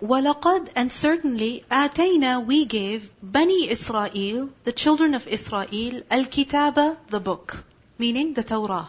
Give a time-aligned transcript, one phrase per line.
[0.00, 7.64] وَلَقَدْ and certainly آتَيْنا we gave Bani Israel, the children of Israel, al-kitaba, the book,
[7.98, 8.88] meaning the Torah.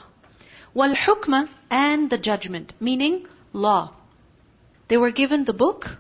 [0.76, 3.92] وَالْحُكْمَ and the judgment, meaning law.
[4.88, 5.98] They were given the book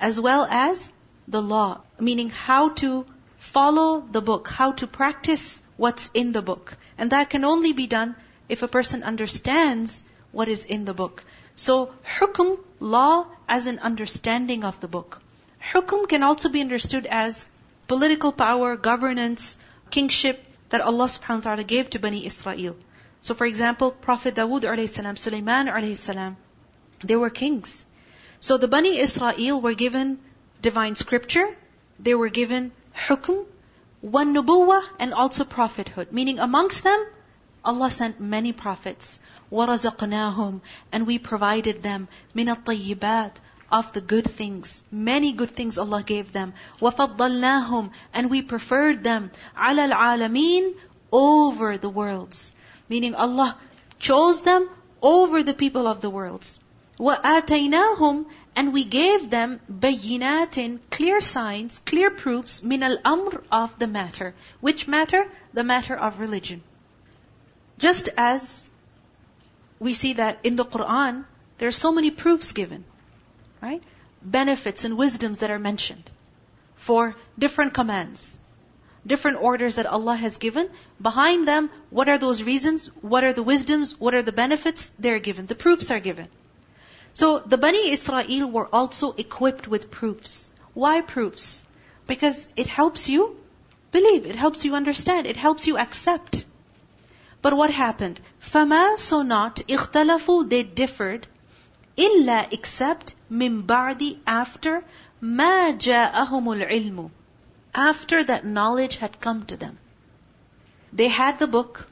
[0.00, 0.92] as well as
[1.26, 3.04] the law, meaning how to
[3.38, 6.76] follow the book, how to practice what's in the book.
[6.96, 8.14] And that can only be done
[8.48, 11.24] if a person understands what is in the book.
[11.57, 15.21] So, hukum, law, as an understanding of the book.
[15.71, 17.47] Hukum can also be understood as
[17.87, 19.57] political power, governance,
[19.89, 22.75] kingship that Allah subhanahu wa ta'ala gave to Bani Israel.
[23.21, 26.37] So for example, Prophet Dawood alayhi salam, Sulaiman alayhi salam,
[27.03, 27.85] they were kings.
[28.39, 30.19] So the Bani Israel were given
[30.61, 31.47] divine scripture,
[31.99, 33.45] they were given hukum,
[34.01, 36.11] one nubuwah, and also prophethood.
[36.11, 37.05] Meaning amongst them,
[37.66, 39.20] Allah sent many prophets.
[39.52, 43.32] وَرَزَقْنَاهُمْ And we provided them مِنَ الطَّيِّبَاتِ
[43.70, 44.82] of the good things.
[44.90, 46.54] Many good things Allah gave them.
[46.80, 50.74] وَفَضَّلْنَاهُمْ And we preferred them عَلَى الْعَالَمِينَ
[51.12, 52.52] over the worlds.
[52.88, 53.56] Meaning Allah
[53.98, 54.68] chose them
[55.00, 56.60] over the people of the worlds.
[56.98, 64.34] وَآتَيْنَاهُمْ And we gave them بَيِّنَاتٍ Clear signs, clear proofs مِنَ الْأَمْرِ of the matter.
[64.60, 65.30] Which matter?
[65.54, 66.62] The matter of religion.
[67.77, 68.69] Just as
[69.79, 71.25] we see that in the Quran,
[71.57, 72.83] there are so many proofs given,
[73.61, 73.83] right?
[74.21, 76.09] Benefits and wisdoms that are mentioned
[76.75, 78.39] for different commands,
[79.05, 80.69] different orders that Allah has given.
[81.01, 82.87] Behind them, what are those reasons?
[83.01, 83.99] What are the wisdoms?
[83.99, 84.91] What are the benefits?
[84.99, 85.45] They're given.
[85.45, 86.27] The proofs are given.
[87.13, 90.51] So the Bani Israel were also equipped with proofs.
[90.73, 91.63] Why proofs?
[92.05, 93.35] Because it helps you
[93.91, 96.45] believe, it helps you understand, it helps you accept.
[97.42, 98.20] But what happened?
[98.40, 101.26] فَمَا So not, اختلفوا, they differed,
[101.98, 104.82] إِلَّا except مِن بَعْدِ after
[105.22, 107.10] مَا جَاءَهُمُ الْعِلْمُ
[107.74, 109.78] After that knowledge had come to them.
[110.90, 111.86] They had the book,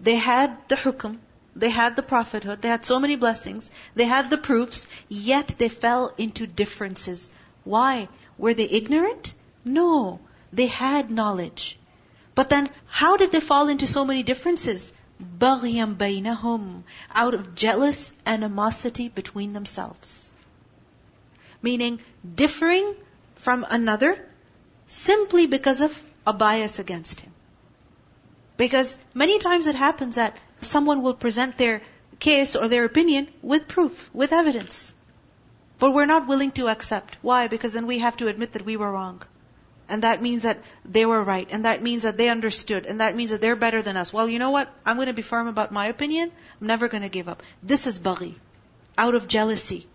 [0.00, 1.18] they had the hukum,
[1.54, 5.68] they had the prophethood, they had so many blessings, they had the proofs, yet they
[5.68, 7.28] fell into differences.
[7.64, 8.08] Why?
[8.38, 9.34] Were they ignorant?
[9.64, 10.20] No.
[10.52, 11.77] They had knowledge.
[12.38, 14.92] But then, how did they fall into so many differences?
[15.22, 16.82] بَغْيًا بَيْنَهُمْ
[17.14, 20.32] Out of jealous animosity between themselves.
[21.62, 22.00] Meaning,
[22.34, 22.94] differing
[23.36, 24.28] from another
[24.86, 27.32] simply because of a bias against him.
[28.56, 31.82] Because many times it happens that someone will present their
[32.18, 34.92] case or their opinion with proof, with evidence.
[35.78, 37.16] But we're not willing to accept.
[37.22, 37.48] Why?
[37.48, 39.22] Because then we have to admit that we were wrong.
[39.89, 41.47] And that means that they were right.
[41.51, 42.85] And that means that they understood.
[42.85, 44.13] And that means that they're better than us.
[44.13, 44.71] Well, you know what?
[44.85, 46.31] I'm going to be firm about my opinion.
[46.61, 47.41] I'm never going to give up.
[47.63, 48.35] This is baghi.
[48.97, 49.87] Out of jealousy.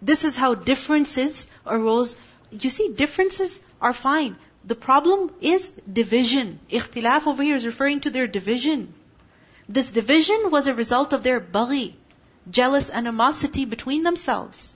[0.00, 2.16] This is how differences arose.
[2.50, 4.36] You see, differences are fine.
[4.64, 6.58] The problem is division.
[6.70, 8.94] Ikhtilaf over here is referring to their division.
[9.68, 11.94] This division was a result of their baghi.
[12.50, 14.74] Jealous animosity between themselves.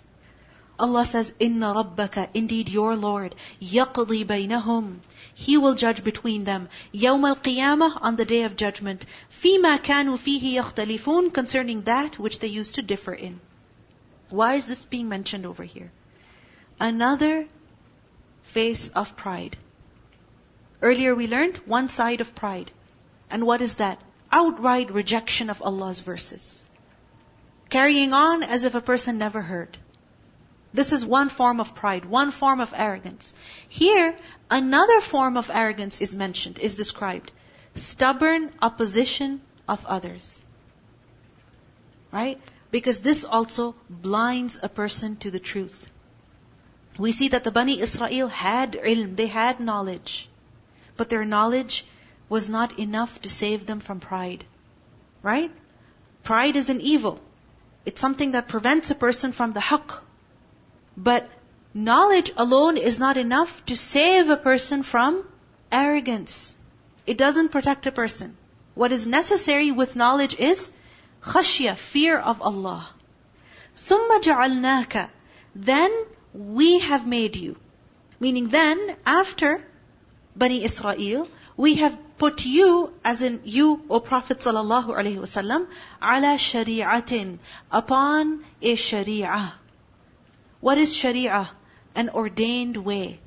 [0.80, 5.00] Allah says, Inna rabbaka, indeed your Lord, yaqdi baynahum.
[5.34, 6.70] He will judge between them.
[6.92, 9.06] يوم القيامة, on the day of judgment.
[9.30, 13.40] فيما كانوا فيه يختلفون, concerning that which they used to differ in.
[14.30, 15.92] Why is this being mentioned over here?
[16.80, 17.46] Another
[18.44, 19.58] face of pride.
[20.82, 22.72] Earlier we learned one side of pride.
[23.30, 24.02] And what is that?
[24.32, 26.68] Outright rejection of Allah's verses.
[27.70, 29.78] Carrying on as if a person never heard.
[30.77, 33.33] This is one form of pride, one form of arrogance.
[33.67, 34.15] Here,
[34.51, 37.33] another form of arrogance is mentioned, is described.
[37.75, 40.45] Stubborn opposition of others.
[42.13, 42.39] Right?
[42.71, 45.87] Because this also blinds a person to the truth.
[46.99, 50.29] We see that the Bani Israel had ilm, they had knowledge.
[50.99, 51.87] But their knowledge
[52.29, 54.45] was not enough to save them from pride.
[55.23, 55.51] Right?
[56.23, 57.19] Pride is an evil.
[57.87, 60.03] It's something that prevents a person from the haqq,
[60.98, 61.30] but
[61.74, 65.24] knowledge alone is not enough to save a person from
[65.72, 66.56] arrogance.
[67.06, 68.36] It doesn't protect a person.
[68.76, 70.72] What is necessary with knowledge is
[71.24, 72.88] khashya, fear of Allah.
[73.76, 75.10] ثُمَّ جَعَلْنَاكَ
[75.56, 75.92] Then
[76.34, 77.58] we have made you.
[78.20, 79.64] Meaning then, after
[80.36, 81.28] Bani Israel,
[81.58, 85.68] we have put you, as in you, O Prophet sallallahu alaihi wasallam,
[86.02, 87.40] ala shari'atin,
[87.72, 89.52] upon a shari'ah.
[90.61, 91.51] What is Sharia?
[91.95, 93.21] An ordained way.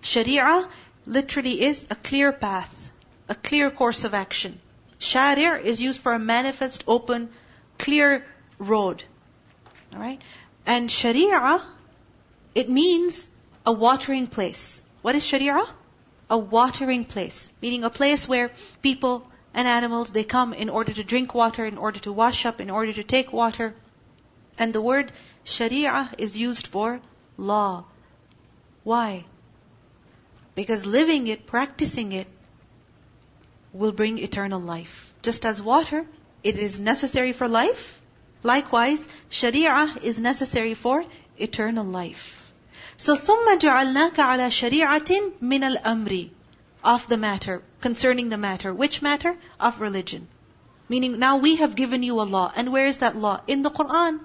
[0.00, 0.68] Sharia
[1.06, 2.90] literally is a clear path,
[3.28, 4.60] a clear course of action.
[4.98, 7.30] Sharia is used for a manifest, open,
[7.78, 8.24] clear
[8.58, 9.04] road.
[9.92, 10.20] Alright?
[10.66, 11.62] And Sharia
[12.54, 13.28] It means
[13.66, 14.82] a watering place.
[15.02, 15.62] What is Sharia?
[16.30, 17.52] A watering place.
[17.60, 18.50] Meaning a place where
[18.80, 22.60] people and animals, they come in order to drink water, in order to wash up,
[22.60, 23.74] in order to take water.
[24.58, 25.12] And the word
[25.43, 27.01] Sharia is used for
[27.37, 27.85] law.
[28.83, 29.25] Why?
[30.55, 32.27] Because living it, practicing it,
[33.73, 35.13] will bring eternal life.
[35.21, 36.05] Just as water,
[36.43, 38.01] it is necessary for life.
[38.43, 41.03] Likewise, Sharia is necessary for
[41.37, 42.51] eternal life.
[42.97, 46.29] So ثم جعلناك على شريعة من الأمر
[46.83, 48.73] of the matter, concerning the matter.
[48.73, 49.37] Which matter?
[49.59, 50.27] Of religion.
[50.87, 52.51] Meaning now we have given you a law.
[52.55, 53.41] And where is that law?
[53.47, 54.19] In the Quran.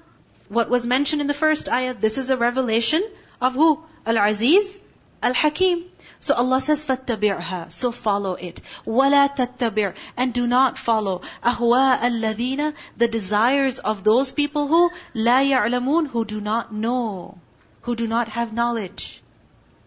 [0.48, 3.02] What was mentioned in the first ayah, this is a revelation
[3.40, 3.82] of who?
[4.06, 4.78] Al-Aziz,
[5.22, 5.84] Al-Hakim.
[6.20, 8.60] So Allah says, فَاتَّبِعْهَا So follow it.
[8.86, 15.50] وَلَا تَتَّبِعْ And do not follow أَهْوَاءَ الَّذِينَ The desires of those people who لَا
[15.50, 17.38] يَعْلَمُونَ Who do not know.
[17.82, 19.22] Who do not have knowledge.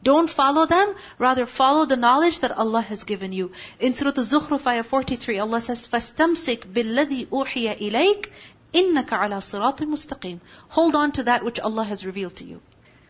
[0.04, 3.52] Don't follow them, rather follow the knowledge that Allah has given you.
[3.80, 8.30] In Surah Al-Zukhruf, ayah 43, Allah says, فَاسْتَمْسِكْ بِالَّذِي أُوحِيَ إِلَيْكَ
[8.74, 10.40] إِنَّكَ عَلَى صِرَاطٍ مُسْتَقِيمٍ
[10.70, 12.62] Hold on to that which Allah has revealed to you.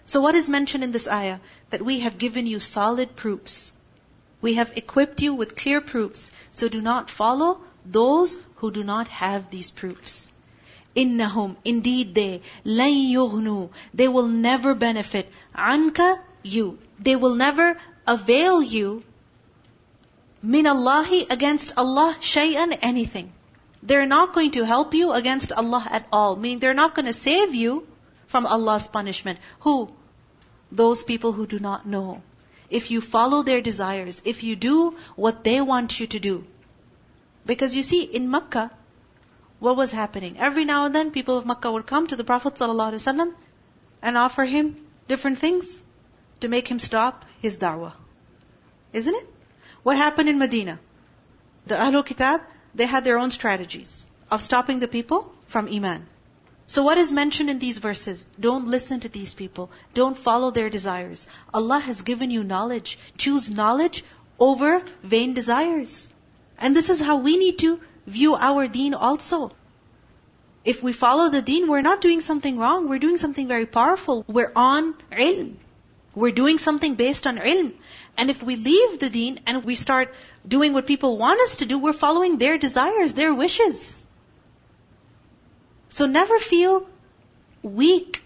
[0.05, 1.39] So what is mentioned in this ayah?
[1.69, 3.71] That we have given you solid proofs.
[4.41, 6.31] We have equipped you with clear proofs.
[6.51, 10.31] So do not follow those who do not have these proofs.
[10.95, 15.31] Innahum, indeed they, لَن يُغْنُوا They will never benefit.
[15.55, 16.79] عَنْكَ you.
[16.99, 19.03] They will never avail you
[20.41, 23.33] min Allahi against Allah shay'an anything.
[23.82, 26.36] They're not going to help you against Allah at all.
[26.36, 27.86] Meaning they're not going to save you
[28.26, 29.38] from Allah's punishment.
[29.60, 29.92] Who?
[30.70, 32.22] Those people who do not know.
[32.70, 36.44] If you follow their desires, if you do what they want you to do.
[37.44, 38.70] Because you see, in Makkah,
[39.58, 40.38] what was happening?
[40.38, 43.34] Every now and then, people of Makkah would come to the Prophet ﷺ
[44.00, 44.76] and offer him
[45.08, 45.82] different things
[46.40, 47.92] to make him stop his da'wah.
[48.92, 49.26] Isn't it?
[49.82, 50.78] What happened in Medina?
[51.66, 52.40] The Ahlul Kitab,
[52.74, 56.06] they had their own strategies of stopping the people from Iman.
[56.66, 58.26] So what is mentioned in these verses?
[58.40, 59.70] Don't listen to these people.
[59.92, 61.26] Don't follow their desires.
[61.52, 62.98] Allah has given you knowledge.
[63.18, 64.04] Choose knowledge
[64.38, 66.12] over vain desires.
[66.58, 69.52] And this is how we need to view our deen also.
[70.64, 72.88] If we follow the deen, we're not doing something wrong.
[72.88, 74.24] We're doing something very powerful.
[74.28, 75.56] We're on ilm.
[76.14, 77.72] We're doing something based on ilm.
[78.16, 80.14] And if we leave the deen and we start
[80.47, 84.05] doing what people want us to do, we're following their desires, their wishes.
[85.89, 86.87] So never feel
[87.61, 88.23] weak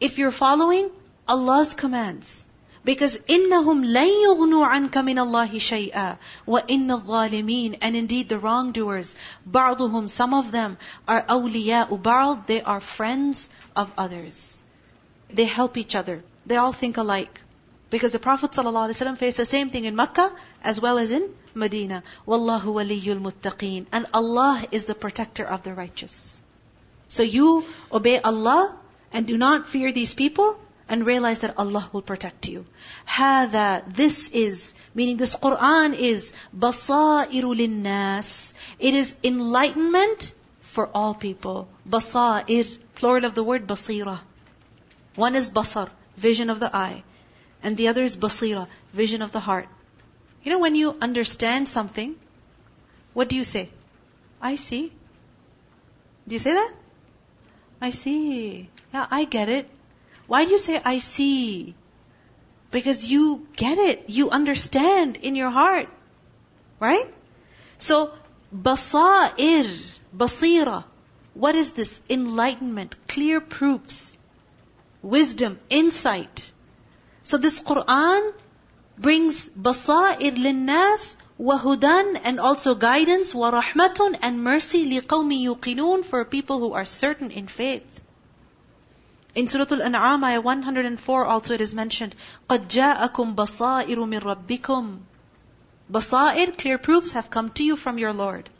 [0.00, 0.90] if you're following
[1.26, 2.44] Allah's commands.
[2.84, 9.14] Because إِنَّهُمْ لَن يُغْنُوا عَنْكَ مِنَ اللَّهِ شَيْئًا وَإِنَّ الظَّالِمِينَ And indeed the wrongdoers,
[9.50, 14.60] بَعْضُهُمْ Some of them are أَوْلِيَاءُ بَعْض They are friends of others.
[15.28, 16.22] They help each other.
[16.46, 17.40] They all think alike.
[17.93, 22.01] Because the Prophet ﷺ faced the same thing in Mecca as well as in Medina.
[22.27, 23.85] Wallahu waliyul muttaqeen.
[23.91, 26.41] And Allah is the protector of the righteous.
[27.07, 28.75] So you obey Allah
[29.11, 30.57] and do not fear these people
[30.89, 32.65] and realize that Allah will protect you.
[33.07, 36.33] Hada, this is, meaning this Quran is
[36.65, 38.55] basairu nas.
[38.79, 41.67] It is enlightenment for all people.
[41.87, 44.19] Basair, plural of the word basira.
[45.13, 47.03] One is basar, vision of the eye.
[47.63, 49.67] And the other is basira, vision of the heart.
[50.43, 52.15] You know, when you understand something,
[53.13, 53.69] what do you say?
[54.41, 54.91] I see.
[56.27, 56.73] Do you say that?
[57.81, 58.69] I see.
[58.93, 59.69] Yeah, I get it.
[60.27, 61.75] Why do you say I see?
[62.71, 64.09] Because you get it.
[64.09, 65.87] You understand in your heart.
[66.79, 67.13] Right?
[67.77, 68.11] So,
[68.53, 70.83] basair, basira.
[71.33, 72.01] What is this?
[72.09, 74.17] Enlightenment, clear proofs
[75.03, 76.51] wisdom, insight.
[77.22, 78.32] So this Quran
[78.98, 86.58] brings basair linnas wahudan and also guidance wa rahmatun and mercy liqawmi yuqinun for people
[86.58, 88.00] who are certain in faith.
[89.34, 92.16] In Surah Al-An'am, ayah 104 also it is mentioned,
[92.48, 94.98] قَدْ جَاءَكُمْ بَصَائِرُ مِنْ رَبِّكُمْ
[95.92, 98.50] Basair, clear proofs have come to you from your Lord.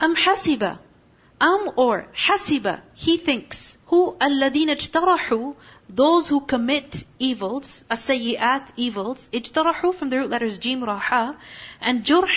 [0.00, 0.78] أَمْ حَسِبَ
[1.38, 5.54] Am or hasiba, he thinks, who الذين اجترحوا,
[5.95, 11.35] those who commit evils, as-sayyi'at, evils, ijtarahu from the root letters jim, raha,
[11.81, 12.29] and jurh,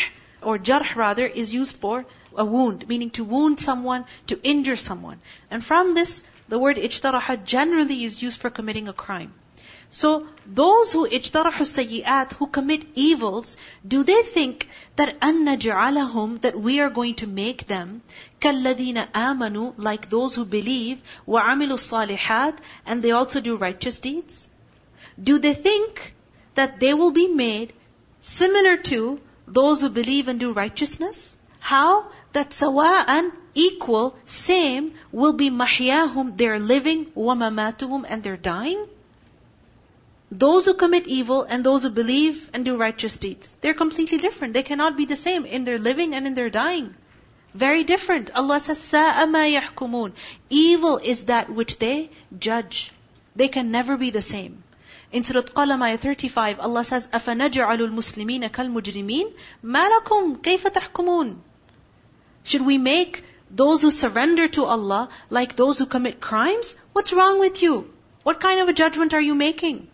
[0.43, 2.05] or jarh rather, is used for
[2.37, 5.21] a wound, meaning to wound someone, to injure someone.
[5.51, 9.33] And from this, the word ijtaraha generally is used for committing a crime.
[9.97, 16.81] So those who ijtarahu sayyat, who commit evils, do they think that annaj'alahum, that we
[16.81, 18.03] are going to make them
[18.41, 24.51] kalladina amanu, like those who believe, wa amilu salihat, and they also do righteous deeds?
[25.23, 26.13] Do they think
[26.57, 27.73] that they will be made
[28.21, 31.39] similar to those who believe and do righteousness?
[31.61, 32.11] How?
[32.33, 38.37] That sawa sawa'an, equal, same, will be mahiyahum they are living, wa mamatuhum, and their
[38.37, 38.85] dying?
[40.34, 44.54] Those who commit evil and those who believe and do righteous deeds, they're completely different.
[44.54, 46.94] They cannot be the same in their living and in their dying.
[47.56, 48.30] Very different.
[48.36, 50.14] Allah says, سَاءَ مَا يَحْكُمُونَ
[50.52, 52.92] Evil is that which they judge.
[53.36, 54.64] They can never be the same.
[55.12, 59.34] In Surah Qalam, ayah 35, Allah says, أَفَنَجْعَلُ الْمُسْلِمِينَ كَالْمُجْرِمِينَ
[59.66, 61.38] مَا لَكُمْ كَيْفَ تَحْكُمُونَ
[62.44, 66.76] Should we make those who surrender to Allah like those who commit crimes?
[66.94, 67.92] What's wrong with you?
[68.22, 69.88] What kind of a judgment are you making?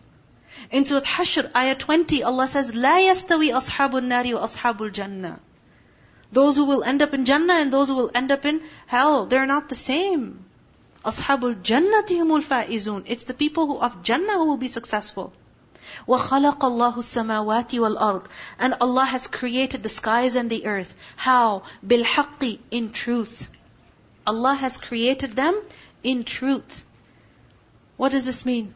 [0.70, 5.38] In Surah Hashr, ayah 20, Allah says, لا يستوي أصحاب النار وأصحاب الجنة.
[6.32, 9.26] Those who will end up in Jannah and those who will end up in hell,
[9.26, 10.44] they're not the same.
[11.04, 13.04] Ashabul Jannati humul faizun.
[13.06, 15.32] It's the people who of Jannah who will be successful.
[16.08, 18.26] وَخَلَقَ اللَّهُ السَّمَاوَاتِ وَالْأَرْضِ
[18.58, 20.94] And Allah has created the skies and the earth.
[21.14, 21.62] How?
[21.86, 23.48] بِالْحَقِّ In truth.
[24.26, 25.62] Allah has created them
[26.02, 26.84] in truth.
[27.96, 28.74] What does this mean?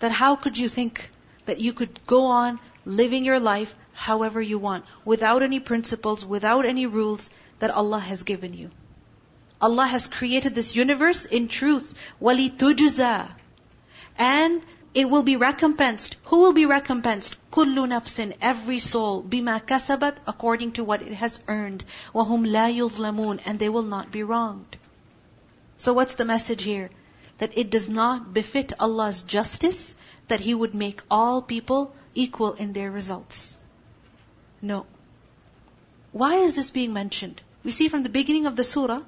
[0.00, 1.10] That how could you think
[1.46, 6.66] that you could go on living your life however you want, without any principles, without
[6.66, 8.70] any rules that Allah has given you?
[9.60, 11.94] Allah has created this universe in truth.
[12.20, 13.28] وَلِتُجْزَى
[14.18, 14.62] And
[14.94, 16.16] it will be recompensed.
[16.24, 17.36] Who will be recompensed?
[17.50, 19.22] كُلُّ نَفْسٍ Every soul.
[19.22, 21.84] بِمَا كَسَبَتْ According to what it has earned.
[22.14, 24.76] وَهُمْ لَا يُظْلَمُونَ And they will not be wronged.
[25.78, 26.90] So what's the message here?
[27.39, 29.95] That it does not befit Allah's justice
[30.27, 33.57] that He would make all people equal in their results.
[34.61, 34.85] No.
[36.11, 37.41] Why is this being mentioned?
[37.63, 39.01] We see from the beginning of the surah,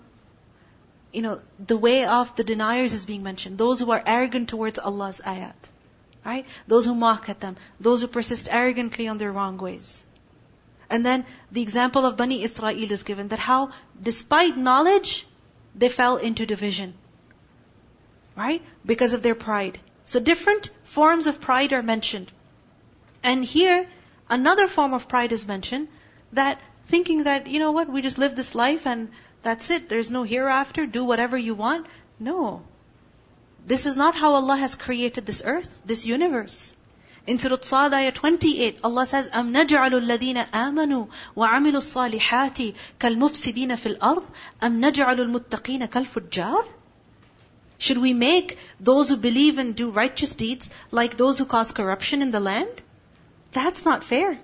[1.14, 3.58] you know, the way of the deniers is being mentioned.
[3.58, 5.56] Those who are arrogant towards Allah's ayat.
[6.26, 6.46] Right?
[6.68, 7.58] Those who mock at them.
[7.80, 10.06] Those who persist arrogantly on their wrong ways.
[10.90, 13.72] And then the example of Bani Israel is given that how,
[14.02, 15.26] despite knowledge,
[15.74, 16.94] they fell into division.
[18.41, 18.63] Right?
[18.85, 19.79] Because of their pride.
[20.05, 22.31] So different forms of pride are mentioned.
[23.23, 23.89] And here,
[24.31, 25.89] another form of pride is mentioned
[26.33, 29.09] that thinking that, you know what, we just live this life and
[29.43, 29.89] that's it.
[29.89, 30.87] There's no hereafter.
[30.87, 31.87] Do whatever you want.
[32.19, 32.63] No.
[33.67, 36.75] This is not how Allah has created this earth, this universe.
[37.27, 43.97] In Surah Sad, ayah 28, Allah says, أَمْ نَجْعَلُ الَّذِينَ آمَنُوا وَعَمِلُوا الصَّالِحَاتِ كَالْمُفْسِدِينَ فِي
[43.97, 44.25] الْأَرْضِ
[44.63, 46.65] أَمْ نَجْعَلُ الْمُتَّقِينَ كَالْفُجَّارِ
[47.81, 52.23] Should we make those who believe and do righteous deeds like those who cause corruption
[52.23, 52.83] in the land?
[53.53, 54.39] That's not fair.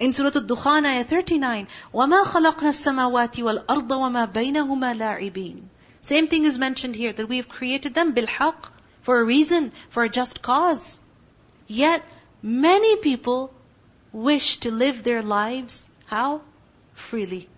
[0.00, 5.62] In Surah Al-Dukhan, ayah 39, وَمَا خَلَقْنَا السَّمَاوَاتِ وَالْأَرْضَ وَمَا بَيْنَهُمَا لَاعِبِينَ
[6.00, 8.70] Same thing is mentioned here, that we have created them bilhaq,
[9.02, 10.98] for a reason, for a just cause.
[11.68, 12.04] Yet,
[12.42, 13.52] many people
[14.12, 16.42] wish to live their lives, how?
[16.94, 17.48] Freely.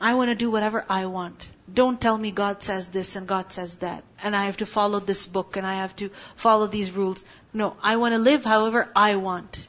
[0.00, 1.48] I want to do whatever I want.
[1.72, 5.00] Don't tell me God says this and God says that, and I have to follow
[5.00, 7.24] this book and I have to follow these rules.
[7.52, 9.68] No, I want to live however I want.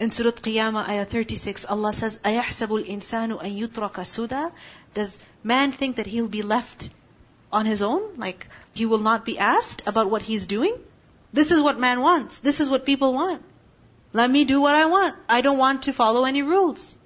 [0.00, 4.52] In Surah Qiyamah, ayah 36, Allah says, أَيَحْسَبُ الْإِنسَانُ أَن يُتْرَكَ سُدًى
[4.92, 6.90] Does man think that he'll be left
[7.52, 8.16] on his own?
[8.16, 10.76] Like, he will not be asked about what he's doing?
[11.32, 12.40] This is what man wants.
[12.40, 13.42] This is what people want.
[14.12, 15.16] Let me do what I want.
[15.28, 16.98] I don't want to follow any rules.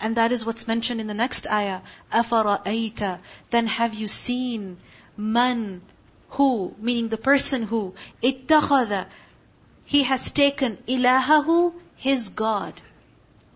[0.00, 1.80] And that is what's mentioned in the next ayah.
[2.12, 3.18] أَفَرَأَيْتَ
[3.50, 4.78] Then have you seen
[5.16, 5.82] man
[6.30, 9.06] who, meaning the person who, اتَّخَذَ
[9.84, 12.80] He has taken ilahahu his God,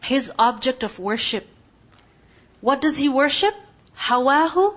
[0.03, 1.47] his object of worship.
[2.61, 3.55] What does he worship?
[3.99, 4.77] Hawahu,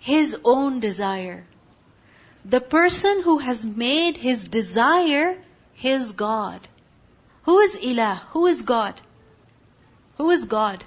[0.00, 1.44] his own desire.
[2.44, 5.38] The person who has made his desire
[5.74, 6.60] his God.
[7.44, 8.18] Who is Ilah?
[8.30, 9.00] Who is God?
[10.18, 10.82] Who is God?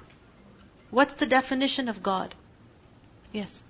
[0.92, 2.36] What's the definition of God?
[3.32, 3.64] Yes.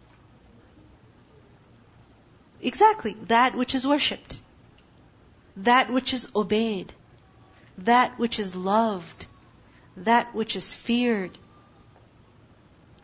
[2.61, 3.17] Exactly.
[3.29, 4.43] That which is worshipped.
[5.57, 6.93] That which is obeyed
[7.79, 9.27] that which is loved,
[9.97, 11.37] that which is feared.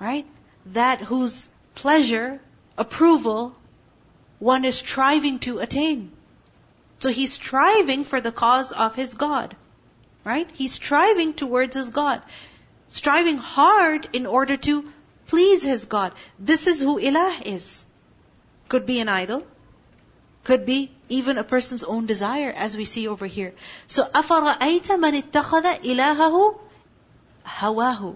[0.01, 0.27] Right?
[0.67, 2.41] That whose pleasure,
[2.77, 3.55] approval,
[4.39, 6.13] one is striving to attain.
[7.01, 9.57] So he's striving for the cause of his God.
[10.25, 10.49] Right?
[10.53, 12.23] He's striving towards his God
[12.90, 14.92] Striving hard in order to
[15.28, 16.14] please his God.
[16.38, 17.86] This is who ilah is.
[18.70, 19.46] Could be an idol.
[20.44, 23.54] Could be even a person's own desire, as we see over here.
[23.88, 26.60] So, أَفَرَأَيْتَ مَنِ اتَّخَذَ إِلَهَهُ
[27.46, 28.16] هَوَاهُ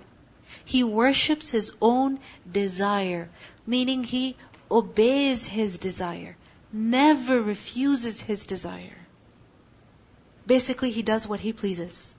[0.65, 2.19] He worships his own
[2.51, 3.29] desire,
[3.65, 4.35] meaning he
[4.69, 6.35] obeys his desire,
[6.73, 8.97] never refuses his desire.
[10.45, 12.13] Basically, he does what he pleases.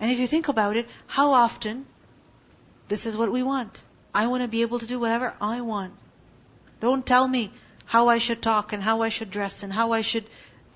[0.00, 1.86] And if you think about it, how often
[2.88, 3.82] this is what we want.
[4.14, 5.94] I want to be able to do whatever I want.
[6.80, 7.52] Don't tell me
[7.86, 10.24] how I should talk and how I should dress and how I should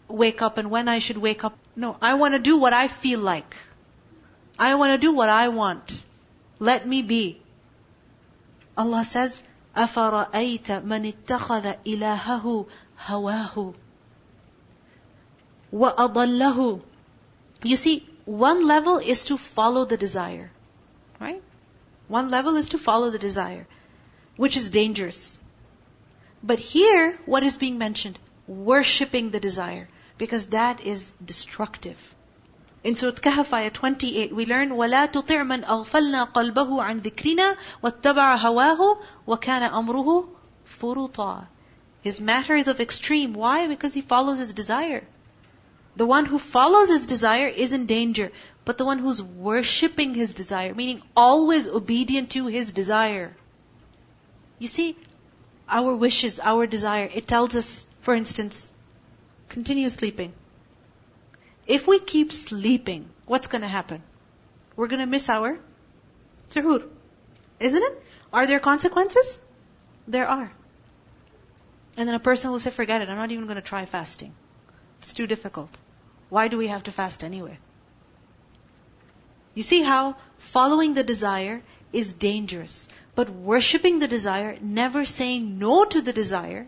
[0.09, 1.57] wake up and when I should wake up.
[1.77, 3.57] No, I want to do what I feel like.
[4.59, 6.05] I want to do what I want.
[6.59, 7.41] Let me be.
[8.77, 9.45] Allah says,
[9.77, 12.67] أَفَرَأَيْتَ مَنِ اتَّخَذَ إِلَهَهُ
[13.07, 13.75] هَوَاهُ
[15.73, 16.83] وَأَضَلَّهُ
[17.63, 20.51] You see, one level is to follow the desire.
[21.21, 21.43] Right?
[22.09, 23.67] One level is to follow the desire,
[24.37, 25.41] which is dangerous.
[26.43, 28.19] But here, what is being mentioned?
[28.47, 32.15] Worshipping the desire, because that is destructive.
[32.85, 38.39] In Surah Kahf, ayah 28, we learn, وَلَا تُطِعْ مَنْ أَغْفَلْنَا قَلْبَهُ عَنْ ذِكْرِنَا وَاتَّبَعَ
[38.39, 40.29] هَوَاهُ وَكَانَ أَمْرُهُ
[40.81, 41.47] فُرُطًا
[42.03, 43.35] His matter is of extreme.
[43.35, 43.67] Why?
[43.67, 45.05] Because he follows his desire.
[45.96, 48.32] The one who follows his desire is in danger.
[48.66, 53.36] But the one who's worshipping his desire, meaning always obedient to his desire.
[54.58, 54.96] You see,
[55.68, 58.72] our wishes, our desire, it tells us, for instance,
[59.50, 60.34] continue sleeping.
[61.68, 64.02] If we keep sleeping, what's going to happen?
[64.76, 65.58] We're going to miss our
[66.50, 66.84] suhoor.
[67.60, 68.04] Isn't it?
[68.32, 69.40] Are there consequences?
[70.08, 70.52] There are.
[71.98, 74.34] And then a person will say, forget it, I'm not even going to try fasting.
[75.00, 75.70] It's too difficult
[76.34, 77.58] why do we have to fast anyway?
[79.54, 81.62] You see how following the desire
[82.02, 86.66] is dangerous, but worshipping the desire, never saying no to the desire,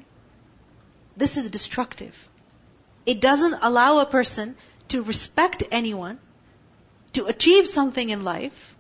[1.18, 2.30] this is destructive.
[3.08, 4.56] It doesn't allow a person
[4.90, 6.20] to respect anyone,
[7.14, 8.76] to achieve something in life,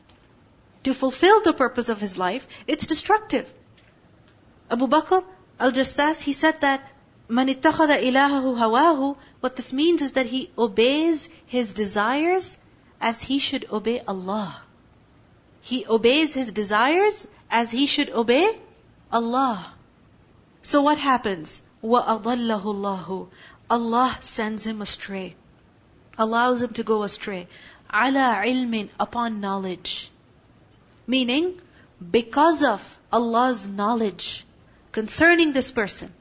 [0.84, 2.48] to fulfill the purpose of his life.
[2.68, 3.52] It's destructive.
[4.70, 5.24] Abu Bakr
[5.60, 6.92] al-Jassas, he said that,
[7.30, 12.57] من اتخذ إلهه هواه what this means is that he obeys his desires
[13.01, 14.63] as he should obey Allah.
[15.61, 18.49] He obeys his desires as he should obey
[19.13, 19.73] Allah.
[20.63, 21.63] So what happens?
[21.83, 23.29] وَأَضَلَّهُ اللَّهُ
[23.71, 25.37] Allah sends him astray.
[26.19, 27.49] Allows him to go astray.
[27.93, 30.11] عَلَى عِلْمٍ Upon knowledge.
[31.07, 31.61] Meaning,
[32.11, 34.45] because of Allah's knowledge
[34.93, 36.13] concerning this person,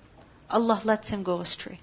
[0.50, 1.80] Allah lets him go astray.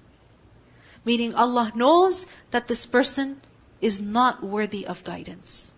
[1.05, 3.41] Meaning Allah knows that this person
[3.81, 5.71] is not worthy of guidance.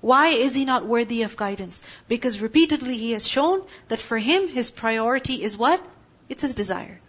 [0.00, 1.82] Why is he not worthy of guidance?
[2.08, 5.82] Because repeatedly he has shown that for him, his priority is what?
[6.28, 7.00] It's his desire.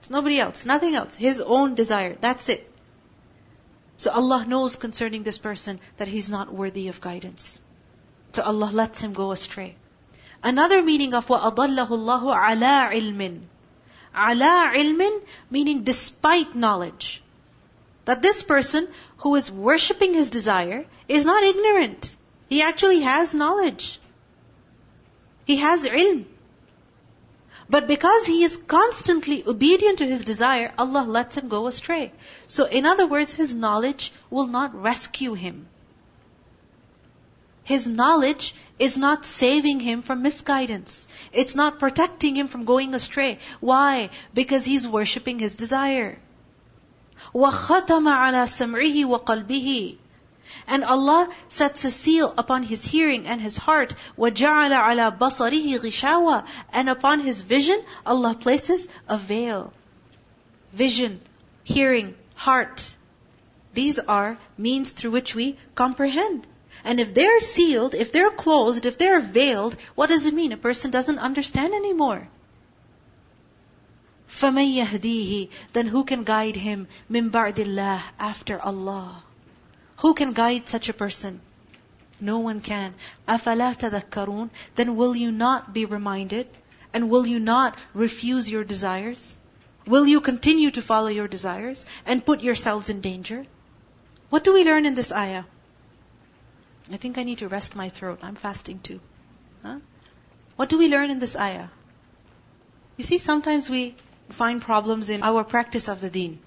[0.00, 1.14] It's nobody else, nothing else.
[1.14, 2.16] His own desire.
[2.20, 2.68] That's it.
[3.96, 7.60] So Allah knows concerning this person that he's not worthy of guidance.
[8.32, 9.76] So Allah lets him go astray.
[10.42, 13.40] Another meaning of وَأَضَلَّهُ اللَّهُ عَلَىٰ عِلْمٍ
[14.17, 17.21] ala ilmin, meaning despite knowledge.
[18.05, 22.15] That this person who is worshipping his desire is not ignorant.
[22.49, 23.99] He actually has knowledge.
[25.45, 26.25] He has ilm.
[27.69, 32.13] But because he is constantly obedient to his desire, Allah lets him go astray.
[32.47, 35.67] So in other words, his knowledge will not rescue him.
[37.63, 41.08] His knowledge is not saving him from misguidance.
[41.32, 43.38] It's not protecting him from going astray.
[43.60, 44.10] Why?
[44.34, 46.18] Because he's worshipping his desire.
[47.34, 49.98] وَخَتَمَ عَلَى سَمْعِهِ وَقَلْبِهِ
[50.66, 53.94] and Allah sets a seal upon his hearing and his heart.
[54.18, 59.72] وَجَعَلَ عَلَى بَصَرِهِ غِشَاوَةً And upon his vision, Allah places a veil.
[60.72, 61.20] Vision,
[61.64, 62.94] hearing, heart.
[63.72, 66.46] These are means through which we comprehend.
[66.86, 70.52] And if they're sealed, if they're closed, if they're veiled, what does it mean?
[70.52, 72.28] A person doesn't understand anymore.
[74.28, 79.22] فَمَن يَهْدِيهِ Then who can guide him مِن بَعْدِ اللَّهِ After Allah.
[79.98, 81.40] Who can guide such a person?
[82.20, 82.94] No one can.
[83.28, 86.48] أَفَلَا تَذَكَّرُونَ Then will you not be reminded?
[86.92, 89.36] And will you not refuse your desires?
[89.86, 93.46] Will you continue to follow your desires and put yourselves in danger?
[94.30, 95.44] What do we learn in this ayah?
[96.91, 98.19] I think I need to rest my throat.
[98.21, 98.99] I'm fasting too.
[99.63, 99.79] Huh?
[100.55, 101.67] What do we learn in this ayah?
[102.97, 103.95] You see, sometimes we
[104.29, 106.39] find problems in our practice of the deen.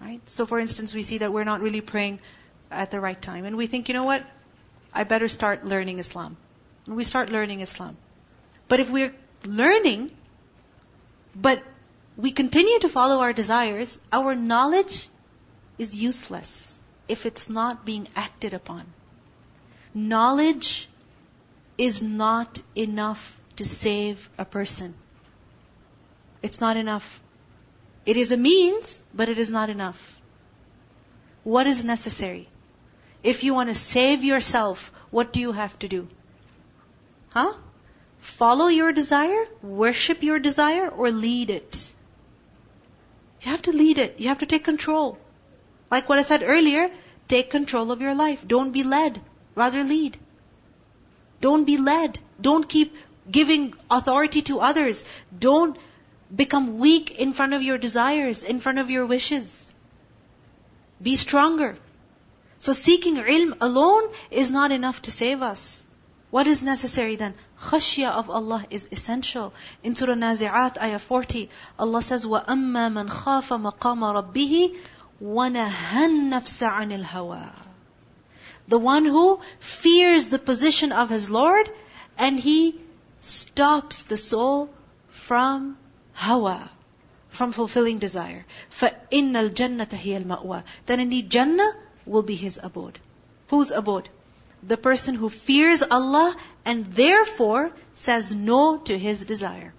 [0.00, 0.20] Right?
[0.28, 2.20] So for instance, we see that we're not really praying
[2.70, 3.44] at the right time.
[3.44, 4.24] And we think, you know what?
[4.92, 6.36] I better start learning Islam.
[6.86, 7.96] And we start learning Islam.
[8.68, 10.10] But if we're learning,
[11.34, 11.62] but
[12.16, 15.08] we continue to follow our desires, our knowledge
[15.78, 18.84] is useless if it's not being acted upon.
[19.94, 20.88] Knowledge
[21.76, 24.94] is not enough to save a person.
[26.42, 27.20] It's not enough.
[28.06, 30.16] It is a means, but it is not enough.
[31.44, 32.48] What is necessary?
[33.22, 36.08] If you want to save yourself, what do you have to do?
[37.30, 37.54] Huh?
[38.18, 41.92] Follow your desire, worship your desire, or lead it.
[43.42, 44.16] You have to lead it.
[44.18, 45.18] You have to take control.
[45.90, 46.90] Like what I said earlier,
[47.28, 48.46] take control of your life.
[48.46, 49.20] Don't be led.
[49.57, 50.17] Rather lead.
[51.41, 52.19] Don't be led.
[52.41, 52.95] Don't keep
[53.29, 55.05] giving authority to others.
[55.37, 55.77] Don't
[56.35, 59.73] become weak in front of your desires, in front of your wishes.
[61.01, 61.77] Be stronger.
[62.59, 65.85] So seeking ilm alone is not enough to save us.
[66.31, 67.35] What is necessary then?
[67.59, 69.53] Khashya of Allah is essential.
[69.83, 74.75] In Surah Nazi'at, ayah 40, Allah says, وَأَمَّا مَنْ خَافَ مَقَامَ رَبِّهِ
[75.21, 77.66] وَنَهَى النَّفْسَ عَنِ الْهَوَىٰ
[78.67, 81.69] The one who fears the position of his Lord
[82.17, 82.79] and he
[83.19, 84.69] stops the soul
[85.09, 85.77] from
[86.13, 86.69] hawa,
[87.29, 88.45] from fulfilling desire.
[88.71, 91.71] فَإِنَّ الْجَنَّةَ هِيَ الْمَأْوَى Then indeed Jannah
[92.05, 92.99] will be his abode.
[93.49, 94.09] Whose abode?
[94.61, 96.35] The person who fears Allah
[96.65, 99.73] and therefore says no to his desire.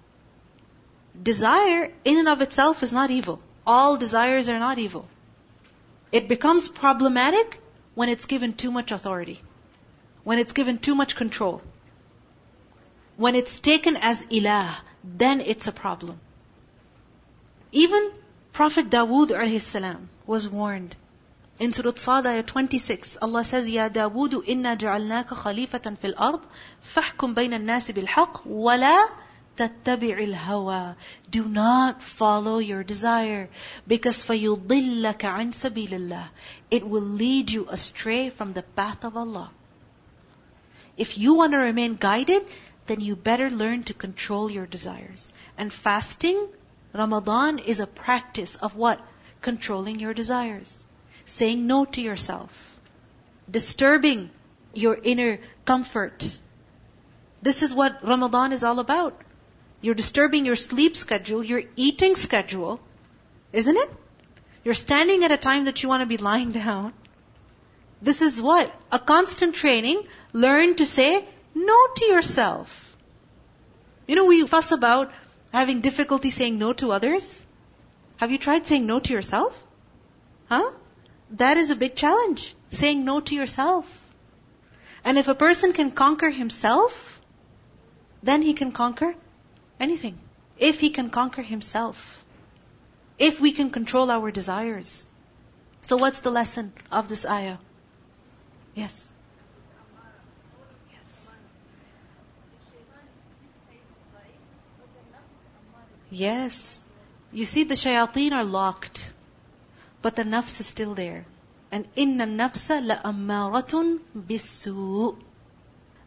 [1.21, 3.41] Desire in and of itself is not evil.
[3.65, 5.07] All desires are not evil.
[6.11, 7.59] It becomes problematic
[8.00, 9.40] when it's given too much authority.
[10.24, 11.60] When it's given too much control.
[13.16, 14.68] When it's taken as ilah,
[15.22, 16.18] then it's a problem.
[17.72, 18.10] Even
[18.52, 20.96] Prophet Dawood alayhi was warned
[21.58, 26.40] in Surah Sad, ayah 26, Allah says, Ya Dawood, inna ja'alnaka khalifatan fil ard,
[26.94, 28.40] fahkum bayna nasi bil haq,
[29.57, 30.95] tattabi'il hawa.
[31.29, 33.49] Do not follow your desire,
[33.87, 36.27] because فَيُضِلَّكَ عَنْ سَبِيلِ اللَّهِ
[36.71, 39.49] It will lead you astray from the path of Allah.
[40.97, 42.45] If you want to remain guided,
[42.87, 45.33] then you better learn to control your desires.
[45.57, 46.47] And fasting,
[46.93, 48.99] Ramadan is a practice of what?
[49.41, 50.85] Controlling your desires
[51.25, 52.75] saying no to yourself,
[53.49, 54.29] disturbing
[54.73, 56.39] your inner comfort.
[57.41, 59.19] This is what Ramadan is all about.
[59.80, 62.80] You're disturbing your sleep schedule, your eating schedule,
[63.52, 63.90] isn't it?
[64.64, 66.92] You're standing at a time that you want to be lying down.
[68.02, 68.74] This is what?
[68.92, 70.02] A constant training.
[70.32, 72.96] Learn to say no to yourself.
[74.06, 75.12] You know, we fuss about
[75.52, 77.44] having difficulty saying no to others.
[78.18, 79.58] Have you tried saying no to yourself?
[80.48, 80.72] Huh?
[81.30, 82.54] That is a big challenge.
[82.68, 83.96] Saying no to yourself.
[85.04, 87.20] And if a person can conquer himself,
[88.22, 89.14] then he can conquer
[89.80, 90.18] anything.
[90.58, 92.24] If he can conquer himself.
[93.18, 95.06] If we can control our desires.
[95.80, 97.56] So what's the lesson of this ayah?
[98.74, 99.08] Yes.
[106.10, 106.84] Yes.
[107.32, 109.12] You see, the shayateen are locked.
[110.02, 111.24] But the nafs is still there.
[111.70, 115.16] And inna nafsa la ammaratun bisu.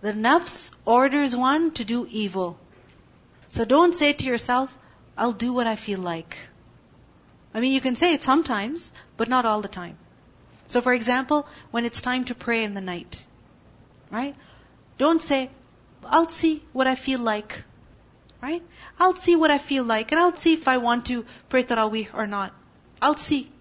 [0.01, 2.57] The nafs orders one to do evil.
[3.53, 4.75] So don't say to yourself,
[5.15, 6.35] I'll do what I feel like.
[7.53, 9.97] I mean, you can say it sometimes, but not all the time.
[10.65, 13.27] So for example, when it's time to pray in the night,
[14.09, 14.35] right?
[14.97, 15.51] Don't say,
[16.03, 17.63] I'll see what I feel like,
[18.41, 18.63] right?
[18.99, 22.07] I'll see what I feel like, and I'll see if I want to pray Taraweeh
[22.11, 22.53] or not.
[23.03, 23.51] I'll see.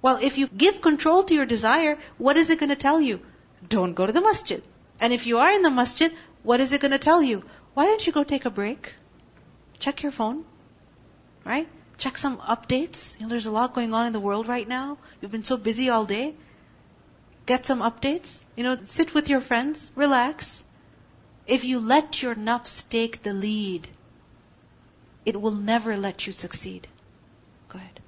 [0.00, 3.20] Well, if you give control to your desire, what is it going to tell you?
[3.68, 4.62] Don't go to the masjid.
[4.98, 6.10] And if you are in the masjid,
[6.42, 7.42] what is it going to tell you?
[7.74, 8.94] Why don't you go take a break?
[9.78, 10.44] Check your phone.
[11.44, 11.68] Right?
[11.98, 13.18] Check some updates.
[13.18, 14.98] You know, there's a lot going on in the world right now.
[15.20, 16.34] You've been so busy all day.
[17.46, 18.44] Get some updates.
[18.56, 19.90] You know, sit with your friends.
[19.94, 20.64] Relax.
[21.46, 23.88] If you let your nafs take the lead,
[25.24, 26.88] it will never let you succeed.
[27.68, 28.00] Go ahead.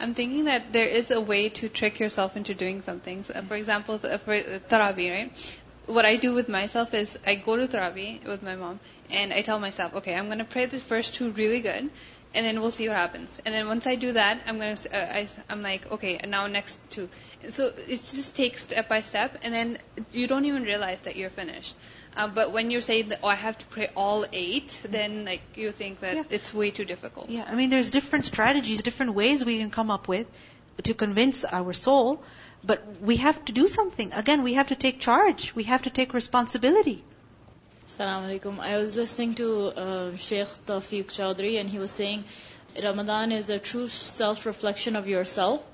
[0.00, 3.24] I'm thinking that there is a way to trick yourself into doing something.
[3.24, 5.58] So, uh, for example, uh, for uh, Taraweeh, right?
[5.88, 8.78] What I do with myself is I go to Taraweeh with my mom
[9.10, 11.90] and I tell myself, okay, I'm going to pray the first two really good
[12.34, 13.40] and then we'll see what happens.
[13.44, 16.46] And then once I do that, I'm going to, uh, I, I'm like, okay, now
[16.46, 17.08] next two.
[17.48, 19.78] So it just takes step by step and then
[20.12, 21.74] you don't even realize that you're finished.
[22.14, 25.40] Uh, but when you're saying that, oh, I have to pray all eight, then like
[25.54, 26.22] you think that yeah.
[26.30, 27.30] it's way too difficult.
[27.30, 30.26] Yeah, I mean, there's different strategies, different ways we can come up with
[30.82, 32.22] to convince our soul,
[32.64, 34.12] but we have to do something.
[34.12, 35.54] Again, we have to take charge.
[35.54, 37.02] We have to take responsibility.
[37.88, 38.58] Assalamu alaikum.
[38.58, 42.24] I was listening to uh, Sheikh Tawfiq Chowdhury and he was saying
[42.82, 45.64] Ramadan is a true self reflection of yourself.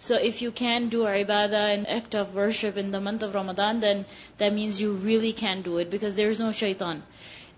[0.00, 3.80] So if you can do ibadah and act of worship in the month of Ramadan,
[3.80, 4.06] then
[4.38, 7.02] that means you really can do it because there is no shaitan.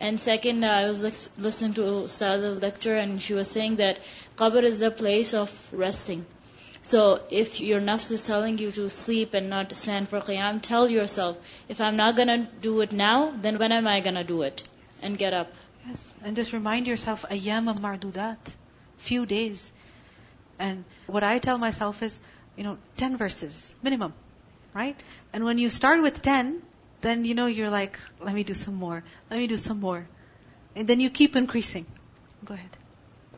[0.01, 1.03] And second, I was
[1.38, 3.99] listening to Ustaz's lecture and she was saying that
[4.37, 6.25] qabr is the place of resting.
[6.87, 10.88] So if your nafs is telling you to sleep and not stand for qiyam, tell
[10.88, 11.37] yourself,
[11.68, 14.42] if I'm not going to do it now, then when am I going to do
[14.42, 14.62] it?
[15.03, 15.51] And get up.
[15.88, 16.12] Yes.
[16.22, 18.55] And just remind yourself, ayyam ma'dudat.
[18.99, 19.72] Few days.
[20.61, 22.20] And what I tell myself is,
[22.57, 24.14] you know, 10 verses, minimum.
[24.72, 24.96] Right?
[25.33, 26.62] And when you start with 10,
[27.01, 30.07] then you know you're like, let me do some more, let me do some more.
[30.77, 31.87] And then you keep increasing.
[32.44, 32.77] Go ahead.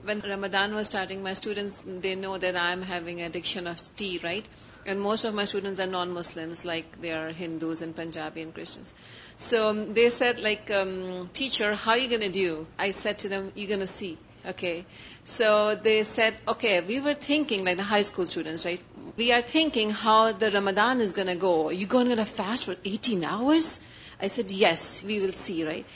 [0.02, 4.48] When Ramadan was starting, my students, they know that I'm having addiction of tea, right?
[4.86, 8.92] And most of my students are non-Muslims, like they are Hindus and Punjabi and Christians.
[9.36, 12.66] So um, they said, like, um, teacher, how are you to do?
[12.78, 14.18] I said to them, you're to see.
[14.46, 14.86] Okay.
[15.24, 18.80] So they said, okay, we were thinking, like the high school students, right?
[19.16, 21.70] We are thinking how the Ramadan is to go.
[21.70, 23.78] You're to fast for 18 hours?
[24.20, 25.86] I said, yes, we will see, right?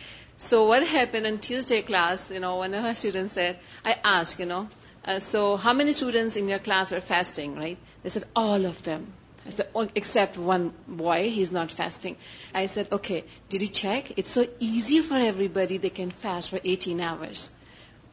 [0.42, 4.40] So what happened in Tuesday class, you know, one of our students said, I asked,
[4.40, 4.68] you know,
[5.05, 7.78] uh, so how many students in your class are fasting, right?
[8.02, 9.12] They said, all of them.
[9.46, 12.16] I said, oh, except one boy, he's not fasting.
[12.52, 14.18] I said, okay, did you check?
[14.18, 17.50] It's so easy for everybody, they can fast for 18 hours.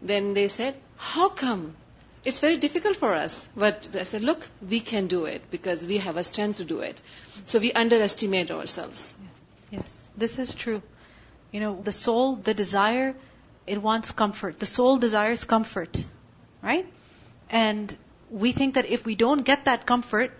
[0.01, 1.75] Then they said, How come?
[2.23, 3.47] It's very difficult for us.
[3.55, 6.79] But I said, Look, we can do it because we have a strength to do
[6.79, 7.01] it.
[7.45, 9.13] So we underestimate ourselves.
[9.71, 10.09] Yes, yes.
[10.17, 10.81] this is true.
[11.51, 13.15] You know, the soul, the desire,
[13.65, 14.59] it wants comfort.
[14.59, 16.03] The soul desires comfort,
[16.61, 16.85] right?
[17.49, 17.95] And
[18.29, 20.31] we think that if we don't get that comfort,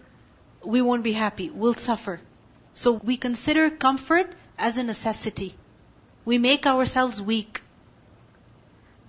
[0.64, 1.50] we won't be happy.
[1.50, 2.20] We'll suffer.
[2.74, 5.56] So we consider comfort as a necessity.
[6.26, 7.62] We make ourselves weak.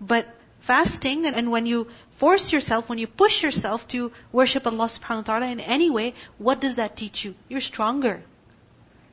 [0.00, 0.26] But
[0.60, 5.32] fasting and when you force yourself, when you push yourself to worship Allah subhanahu wa
[5.32, 7.34] ta'ala in any way, what does that teach you?
[7.48, 8.22] You're stronger.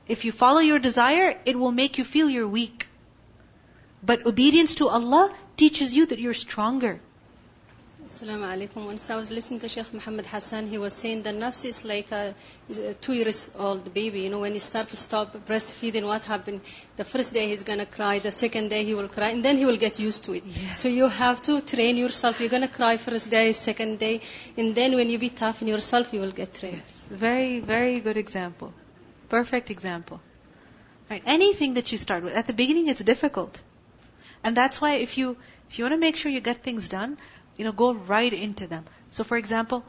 [0.07, 2.87] If you follow your desire, it will make you feel you're weak.
[4.03, 6.99] But obedience to Allah teaches you that you're stronger.
[8.07, 8.85] Assalamu alaikum.
[8.85, 12.09] Once I was listening to Sheikh Muhammad Hassan, he was saying the nafs is like
[12.13, 12.33] a,
[12.79, 14.21] a two years old baby.
[14.21, 16.61] You know, when you start to stop breastfeeding, what happened?
[16.95, 19.57] The first day he's going to cry, the second day he will cry, and then
[19.57, 20.45] he will get used to it.
[20.45, 20.75] Yeah.
[20.75, 22.39] So you have to train yourself.
[22.39, 24.21] You're going to cry first day, second day,
[24.55, 26.83] and then when you be tough in yourself, you will get trained.
[26.85, 27.05] Yes.
[27.09, 28.73] Very, very good example.
[29.29, 30.21] Perfect example.
[31.09, 31.23] Right.
[31.25, 33.61] Anything that you start with, at the beginning it's difficult.
[34.43, 35.37] And that's why if you,
[35.69, 37.17] if you want to make sure you get things done,
[37.55, 38.85] you know, go right into them.
[39.11, 39.83] So for example,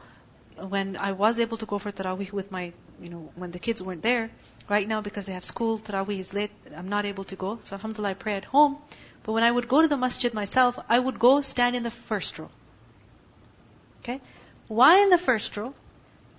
[0.55, 3.81] when I was able to go for Taraweeh with my, you know, when the kids
[3.81, 4.29] weren't there,
[4.69, 7.59] right now because they have school, Taraweeh is late, I'm not able to go.
[7.61, 8.77] So Alhamdulillah, I pray at home.
[9.23, 11.91] But when I would go to the masjid myself, I would go stand in the
[11.91, 12.49] first row.
[14.01, 14.21] Okay?
[14.67, 15.73] Why in the first row?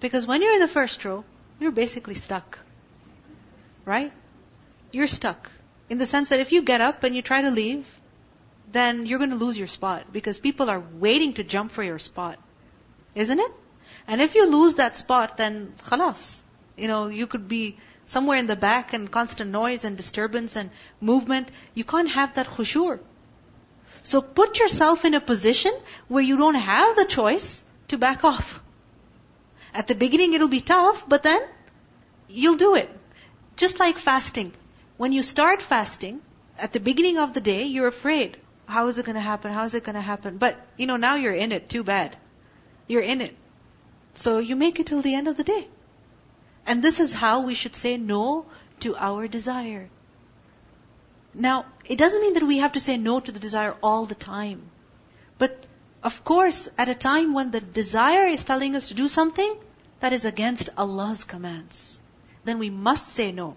[0.01, 1.25] Because when you're in the first row,
[1.59, 2.59] you're basically stuck.
[3.85, 4.12] Right?
[4.93, 5.51] You're stuck.
[5.88, 7.87] In the sense that if you get up and you try to leave,
[8.73, 11.99] then you're going to lose your spot because people are waiting to jump for your
[11.99, 12.38] spot.
[13.14, 13.53] Isn't it?
[14.07, 16.43] And if you lose that spot, then khalas.
[16.77, 20.71] You know, you could be somewhere in the back and constant noise and disturbance and
[21.01, 21.51] movement.
[21.75, 22.99] You can't have that khushu.
[24.03, 25.73] So put yourself in a position
[26.09, 28.61] where you don't have the choice to back off.
[29.75, 31.43] At the beginning it'll be tough, but then
[32.29, 32.90] you'll do it.
[33.61, 34.53] Just like fasting.
[34.96, 36.23] When you start fasting,
[36.59, 38.38] at the beginning of the day, you're afraid.
[38.64, 39.53] How is it going to happen?
[39.53, 40.38] How is it going to happen?
[40.38, 41.68] But, you know, now you're in it.
[41.68, 42.16] Too bad.
[42.88, 43.37] You're in it.
[44.14, 45.68] So you make it till the end of the day.
[46.66, 48.46] And this is how we should say no
[48.81, 49.90] to our desire.
[51.35, 54.20] Now, it doesn't mean that we have to say no to the desire all the
[54.27, 54.62] time.
[55.37, 55.66] But,
[56.03, 59.57] of course, at a time when the desire is telling us to do something
[60.01, 62.01] that is against Allah's commands,
[62.44, 63.57] then we must say no.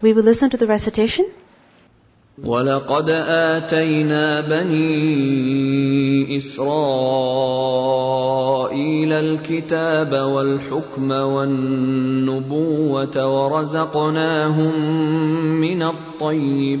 [0.00, 1.26] We will listen to the recitation.
[2.44, 6.72] ولقد آتينا بني إسرائيل
[9.12, 11.56] الكتاب والحكم والنبوة
[13.26, 14.80] ورزقناهم
[15.60, 16.80] من الطيبات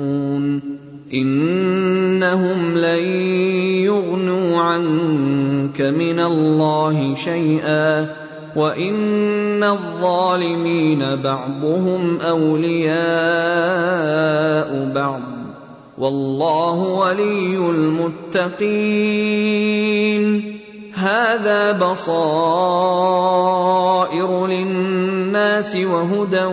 [1.13, 3.03] إنهم لن
[3.83, 8.15] يغنوا عنك من الله شيئا
[8.55, 13.01] وإن الظالمين بعضهم أولياء
[14.95, 15.21] بعض
[15.97, 19.01] والله ولي المتقين
[21.01, 22.47] هذا بصائر
[24.47, 26.45] للناس وهدى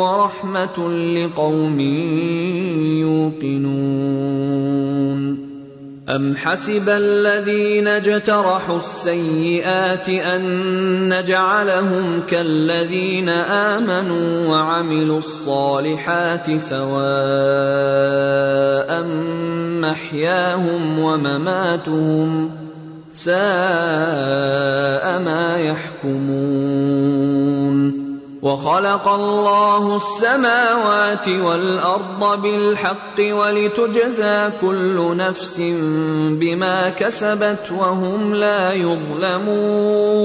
[0.00, 1.80] ورحمة لقوم
[3.04, 4.74] يوقنون.
[6.08, 10.42] أم حسب الذين اجترحوا السيئات أن
[11.08, 16.94] نجعلهم كالذين آمنوا وعملوا الصالحات سواء
[19.80, 22.63] محياهم ومماتهم
[23.14, 23.34] ساء
[25.22, 26.94] ما يحكمون
[28.42, 35.60] وخلق الله السماوات والأرض بالحق ولتجزى كل نفس
[36.40, 40.24] بما كسبت وهم لا يظلمون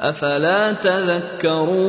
[0.00, 1.80] أفلا تذكرون